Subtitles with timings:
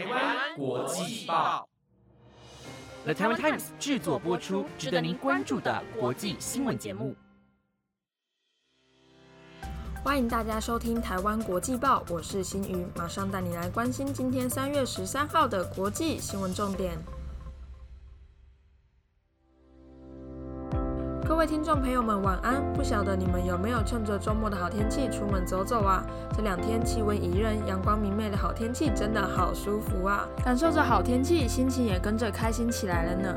[0.00, 1.68] 台湾国际报
[3.04, 7.14] ，The Taiwan Times 制作播出，值得您关注的国际新闻节目。
[10.02, 16.96] 欢迎大家收听台湾国际报，我是新宇，马上带你来关心今天三月十三号的国际新闻重点。
[21.40, 22.62] 各位听众朋友们，晚安！
[22.74, 26.04] 不晓得你们有没有趁着周末的好天气出门走走啊？
[26.36, 30.28] 这两天气温宜人，阳光明媚的好天气真的好舒服啊！
[30.44, 33.34] 感受着好天气，心情也跟着开心起来了呢。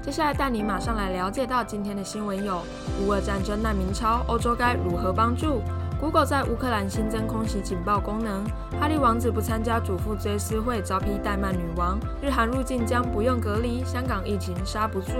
[0.00, 2.62] 接下来带你马上来了解到今天的新闻有：
[3.02, 5.60] 乌俄战争难民潮，欧洲该如何帮助
[6.00, 8.42] ？Google 在乌克兰新增空袭警报功能。
[8.80, 11.98] 哈利王子不参加祖父追思会，招批怠慢女王。
[12.22, 13.84] 日韩入境将不用隔离。
[13.84, 15.12] 香港疫情刹不住。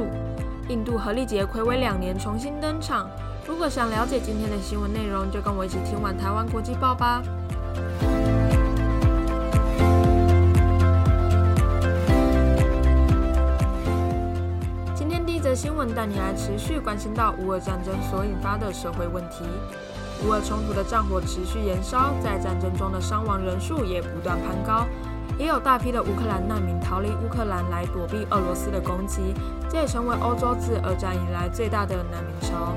[0.68, 3.08] 印度荷丽节暌违两年重新登场。
[3.46, 7.22] 如果想了解今天的新闻内容，就跟我一起听完台湾国际报吧。
[14.94, 19.44] 今天第一则新闻带你来持续关心到乌俄战争所引发的社会问题。
[20.26, 24.86] 乌俄冲突的战火持续延烧，在战争中的伤亡人数也不断攀高。
[25.38, 29.32] 也有大批的乌克兰难民逃离乌克兰来躲避俄罗斯的攻击，
[29.70, 32.74] 这也成为欧洲自二战以来最大的难民潮。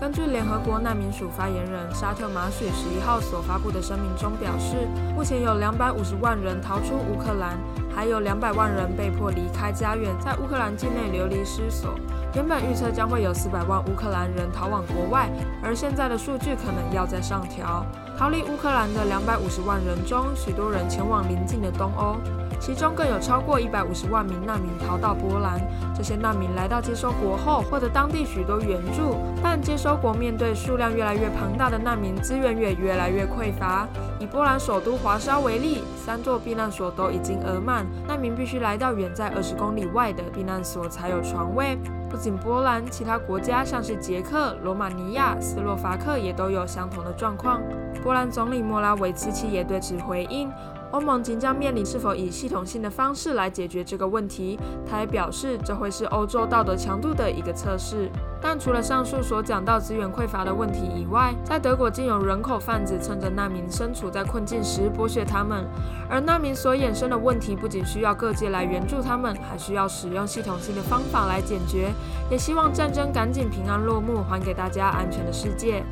[0.00, 4.86] 根据联合国难民署发言人沙特马许十一号所发布的声明中表示，
[5.16, 7.58] 目前有两百五十万人逃出乌克兰，
[7.98, 11.98] 还有两百万人被迫离开家园，在乌克兰境内流离失所。
[12.32, 15.28] 原本预测将会有四百万乌克兰人逃往国外，
[15.60, 17.84] 而现在的数据可能要再上调。
[18.16, 22.14] 逃离乌克兰的两百五十万人中，许多人前往邻近的东欧。
[22.60, 25.60] 其中更有超过一百五十万名难民逃到波兰。
[25.92, 33.88] 这些难民来到接收国后，获得当地许多援助，但接收国面对数量越来越庞大的难民，资源也越来越匮乏。
[34.20, 41.78] 以波兰首都华沙为例，三座避难所都已经额满，难民必须来到远在二十公里外的避难所才有床位。
[42.10, 47.60] 不仅波兰，其他国家像是捷克、罗马尼亚、斯洛伐克也都有相同的状况。
[48.02, 50.50] 波兰总理莫拉维茨奇也对此回应。
[50.90, 54.58] 欧盟即将面临是否以系统性的方式来解决这个问题。
[54.88, 58.10] 他也表示，这会是欧洲道德强度的一个测试。
[58.40, 65.66] 但除了上述所讲到资源匮乏的问题以外，在德国竟有人口贩子趁着难民身处在困境时剥削他们。
[66.08, 71.92] 而难民所衍生的问题，不仅需要各界来援助他们，还需要使用系统性的方法来解决。
[72.30, 75.82] 也希望战争赶紧平安落幕，还给大家安全的世界。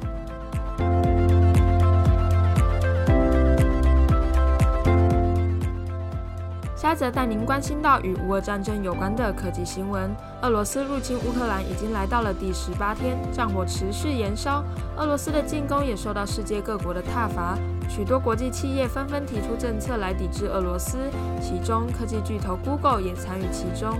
[6.86, 10.08] 下则带您关心到与乌俄战争有关的科技新闻。
[10.42, 14.62] 俄罗斯入侵乌克兰已经来到了第十八天，战火持续延烧，
[14.96, 17.58] 俄罗斯的进攻也受到世界各国的挞伐，
[17.88, 20.98] 许多国际企业纷纷提出政策来抵制俄罗斯，
[21.40, 23.98] 其中科技巨头 Google 也参与其中。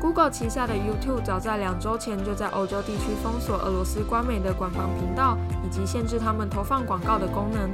[0.00, 7.70] Google 旗下的 YouTube 早在两周前就在欧洲地区封锁俄罗斯官媒的官方频道，以及限制他们投放广告的功能。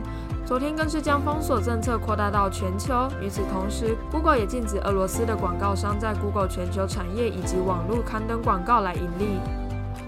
[0.51, 3.09] 昨天更是将封锁政策扩大到全球。
[3.21, 9.39] 与此同时，Google 也禁止俄罗斯的广告商在 Google 全球产业以及网络刊登广告来盈利。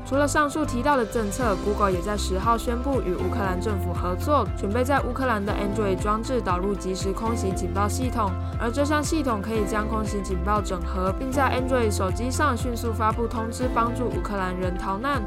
[0.05, 8.33] 除了上述提到的政策，Google 也在十号宣布与乌克兰政府合作，准备在乌克兰的 Android 装置导入即时空袭警报系统。
[8.61, 15.23] 而这项系统可以将空袭警报整合，并在 Android 手机上迅速发布通知，帮助乌克兰人逃难。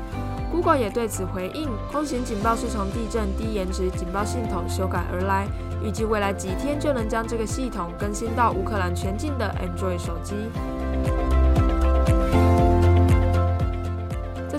[0.55, 5.45] Google 也对此回应，空袭警报是从地震低延迟警报系统修改而来，
[5.83, 10.33] 预计未来几天就能将这个系统更新到乌克兰全境的 Android 手机。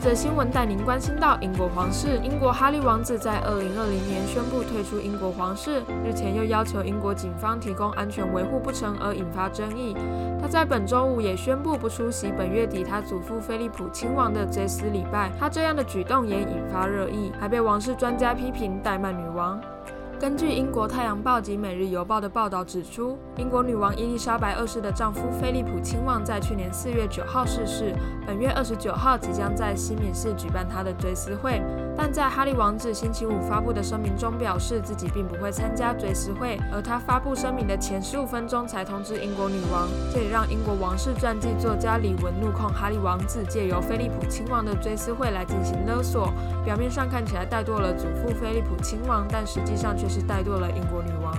[0.06, 9.96] 的新闻带您关心到英国皇室，英国哈利王子在二零二零年宣布退出英国皇室，日前又要求英国警方提供安全维护不成，而引发争议。
[10.40, 19.60] 他在本周五也宣布不出席本月底他祖父菲利普亲王的追思礼拜，他这样的举动也引发热议，还被王室专家批评怠慢女王。
[20.18, 27.94] 根据英国《太阳报》及《每日邮报》的报道指出，英国女王伊丽莎白二世的丈夫菲利普亲王在去年四月九号逝世，
[28.26, 31.60] 本月二十九号即将在西敏寺举办他的追思会。
[31.98, 46.32] 但在哈利王子星期五发布的声明中表示，自己并不会参加追思会，而他发布声明的前十五分钟才通知英国女王，这也让英国王室传记作家李文怒控哈利王子借由菲利普亲王的追思会来进行勒索，
[46.64, 51.34] 表面上看起来怠惰了祖父菲利普亲王，但实际上却是怠惰了英国女王。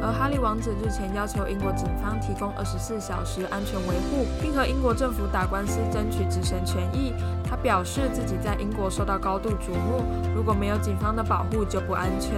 [0.00, 7.12] 而哈利王子日前要求英国警方提供二十四小时安全维护，并和英国政府打官司争取自身权益。
[7.42, 10.02] 他表示自己在英国受到高度瞩目，
[10.34, 12.32] 如果没有警方的保护就不安全。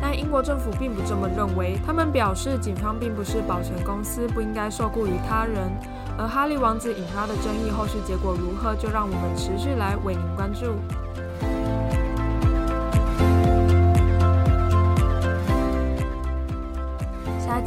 [0.00, 5.70] 但英国政府并不这么认为，他们表示警方并不是保全公司，不应该受雇于他人。
[6.18, 10.74] 而哈利王子引发的争议后续结果如何，就让我们持续来为您关注。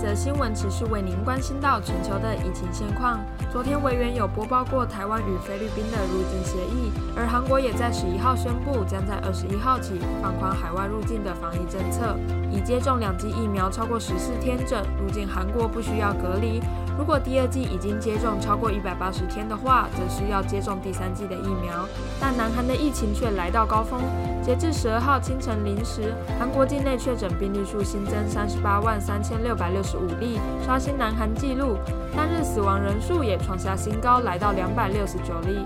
[0.06, 3.19] 的新闻持续为您关心到全球的疫情现况。
[3.52, 12.16] 昨天委员有播报过台湾与菲律宾的入境协议，而韩国也在十一号宣布，将在二十一号起放宽海外入境的防疫政策，
[12.52, 16.62] 已接种两剂疫苗超过十四天者入境韩国不需要隔离。
[16.97, 21.88] 如果第二季已经接种超过一百八十天的话，则需要接种第三季的疫苗。
[22.19, 24.01] 但南韩的疫情却来到高峰，
[24.42, 31.77] 截至十二号清晨零时，韩国境内确诊病例数新增三十八万三千六百六十五例，刷新南韩纪录。
[32.15, 35.65] 单日死亡人数也创下新高，来到两百六十九例。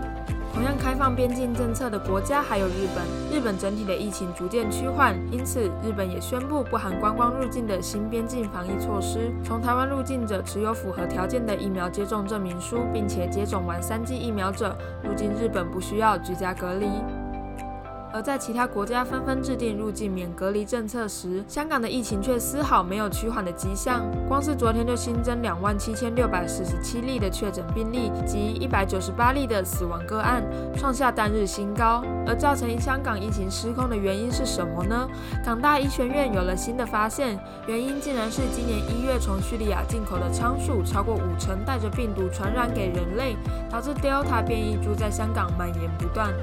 [0.59, 3.05] 同样开放边境政策的国家还有日本。
[3.31, 9.31] 日本整体的疫情逐渐趋缓，因此日本也宣布不含观光入境的新边境防疫措施。
[9.41, 16.87] 从台湾入境者持有符合条件的疫苗接种证明书，并且接种完三剂疫苗者，入境日本不需要居家隔离。
[18.19, 24.05] 而在其他国家纷纷制定入境免隔离政策时，香港的疫情却丝毫没有趋缓的迹象。
[24.27, 30.43] 光是昨天就新增两万七千六百四十七例的确诊病例及一百九十八例的死亡个案，
[30.75, 32.03] 创下单日新高。
[32.27, 35.07] 而造成香港疫情失控的原因是什么呢？
[35.45, 43.37] 港大医学院有了新的发现，原因竟然是今年一月从叙利亚进口的仓鼠超过五成带着病毒传染给人类，
[43.71, 46.33] 导致 Delta 变异株在香港蔓延不断。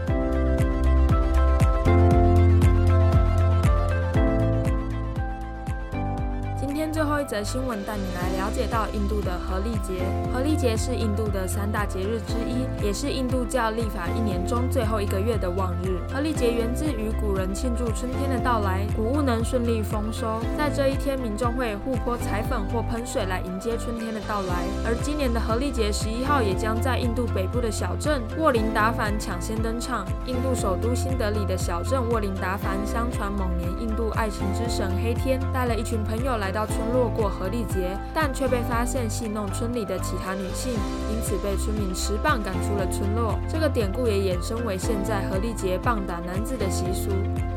[7.26, 10.04] 则新闻带你来了解到印度的荷历节。
[10.32, 15.98] 荷历节是印度的三大节日之一，也是印度教历法一年中最后一个月的望日。
[16.12, 20.40] 荷历节源自于古人庆祝春天的到来，谷物能顺利丰收。
[20.56, 24.64] 在这一天，民众会互泼彩粉或喷水来迎接春天的到来。
[24.84, 30.06] 而今年的荷历节十一号也将在印度北部的小镇沃林达凡抢先登场。
[30.26, 36.76] 印度首都新德里的小镇沃林达凡，相传某年印度爱情之神黑天带了一群朋友来到村。
[36.92, 40.74] 落过何丽洁，但却被发现戏弄村里的其他女性，
[41.10, 43.38] 因此被村民持棒赶出了村落。
[43.48, 47.10] 这个典故也衍生为现在何丽洁棒打男子的习俗。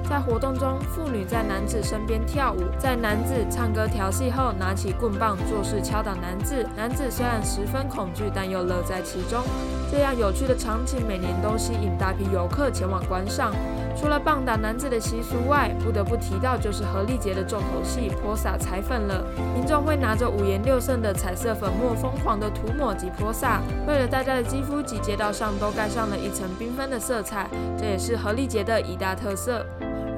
[0.09, 6.65] 在活动中，妇女在男子身边跳舞，在男子唱歌调戏后，拿起棍棒做事敲打男子。
[6.75, 9.43] 男子虽然十分恐惧，但又乐在其中。
[9.91, 13.53] 这样有趣的场景，每年都吸引大批游客前往观赏。
[13.95, 19.23] 除了棒打男子的习俗外，不得不提到就是何丽节的重头戏——泼洒彩粉了。
[19.53, 27.47] 民众会拿着五颜六色的彩色粉末，疯狂的涂抹及泼洒，为了大家的肌肤及街道上都盖上了一层缤纷的色彩，
[27.77, 29.65] 这也是何丽节的一大特色。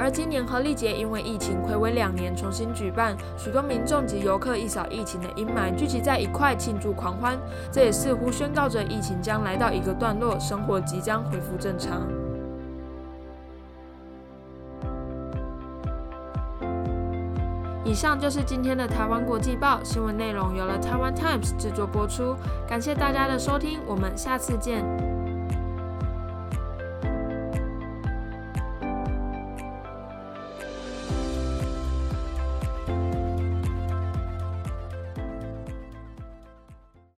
[0.02, 7.38] 而今年荷历节因为疫情暌违两年重新举办，许多民众及游客一扫疫情的阴霾，聚集在一块庆祝狂欢。
[7.72, 12.02] 这也似乎宣告着疫情将来到一个段落，生活即将恢复正常。
[17.86, 22.36] 以上就是今天的台湾国际报新闻内容，由了台湾 Times 制作播出，
[22.68, 24.84] 感谢大家的收听，我们下次见。